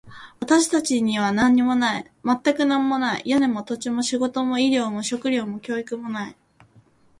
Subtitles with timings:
[0.39, 2.11] 私たちには何もない。
[2.25, 3.23] 全く何もない。
[3.23, 6.35] 屋根も、土地も、仕事も、医療も、食料も、教育もない。